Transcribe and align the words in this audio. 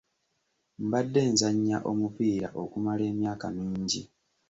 Mbadde 0.83 1.21
nzannya 1.31 1.77
omupiira 1.91 2.49
okumala 2.63 3.03
emyaka 3.11 3.45
mingi. 3.57 4.01